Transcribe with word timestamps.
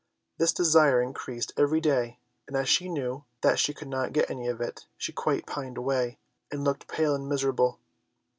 This 0.39 0.51
desire 0.51 0.99
increased 0.99 1.51
every 1.55 1.79
day, 1.79 2.17
and 2.47 2.57
as 2.57 2.67
she 2.67 2.89
knew 2.89 3.23
that 3.41 3.59
she 3.59 3.71
could 3.71 3.87
not 3.87 4.13
get 4.13 4.31
any 4.31 4.47
of 4.47 4.59
it, 4.59 4.87
she 4.97 5.13
quite 5.13 5.45
pined 5.45 5.77
away, 5.77 6.17
and 6.51 6.63
looked 6.63 6.87
pale 6.87 7.13
and 7.13 7.29
miserable. 7.29 7.79